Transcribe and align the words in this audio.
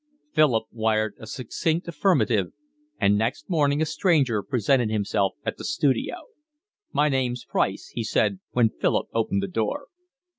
Philip 0.33 0.63
wired 0.71 1.13
a 1.19 1.27
succinct 1.27 1.87
affirmative, 1.87 2.53
and 2.99 3.15
next 3.19 3.47
morning 3.47 3.83
a 3.83 3.85
stranger 3.85 4.41
presented 4.41 4.89
himself 4.89 5.35
at 5.45 5.57
the 5.57 5.63
studio. 5.63 6.15
"My 6.91 7.07
name's 7.07 7.45
Price," 7.45 7.89
he 7.89 8.03
said, 8.03 8.39
when 8.49 8.69
Philip 8.71 9.09
opened 9.13 9.43
the 9.43 9.47
door. 9.47 9.89